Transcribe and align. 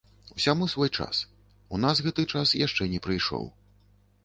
Усяму 0.37 0.67
свой 0.73 0.89
час, 1.03 1.19
у 1.77 1.81
нас 1.85 1.95
гэты 2.07 2.27
час 2.35 2.57
яшчэ 2.65 2.91
не 2.97 3.05
прыйшоў. 3.09 3.49